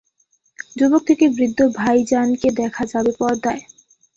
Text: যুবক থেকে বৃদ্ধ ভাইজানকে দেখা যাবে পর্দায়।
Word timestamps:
যুবক 0.75 1.01
থেকে 1.09 1.25
বৃদ্ধ 1.29 1.59
ভাইজানকে 1.77 2.47
দেখা 2.59 2.83
যাবে 2.85 3.11
পর্দায়। 3.19 3.61